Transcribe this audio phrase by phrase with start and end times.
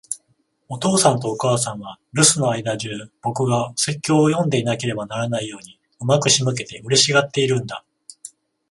[0.67, 7.85] お父さんとお母さんは、留守の間じゅう、僕がお説教を読んでいなければならないように上手く仕向けて、嬉しがっているんだ。